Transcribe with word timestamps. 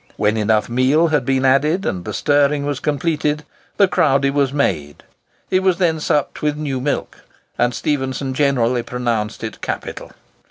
When 0.17 0.35
enough 0.35 0.67
meal 0.67 1.09
had 1.09 1.25
been 1.25 1.45
added, 1.45 1.85
and 1.85 2.05
the 2.05 2.11
stirring 2.15 2.65
was 2.65 2.79
completed, 2.79 3.43
the 3.77 3.87
crowdie 3.87 4.31
was 4.31 4.51
made. 4.51 5.03
It 5.51 5.61
was 5.61 5.77
then 5.77 5.99
supped 5.99 6.41
with 6.41 6.57
new 6.57 6.81
milk, 6.81 7.19
and 7.55 7.71
Stephenson 7.71 8.33
generally 8.33 8.81
pronounced 8.81 9.43
it 9.43 9.61
"capital!" 9.61 10.11